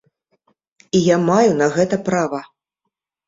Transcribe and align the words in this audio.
І 0.99 1.01
я 1.07 1.17
маю 1.27 1.51
на 1.61 1.67
гэта 1.75 2.01
права! 2.09 2.39